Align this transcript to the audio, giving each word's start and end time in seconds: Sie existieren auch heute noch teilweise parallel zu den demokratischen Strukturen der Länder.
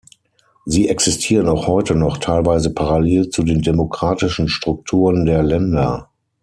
Sie 0.65 0.89
existieren 0.89 1.47
auch 1.47 1.67
heute 1.67 1.93
noch 1.93 2.17
teilweise 2.17 2.73
parallel 2.73 3.29
zu 3.29 3.43
den 3.43 3.61
demokratischen 3.61 4.47
Strukturen 4.49 5.25
der 5.27 5.43
Länder. 5.43 6.09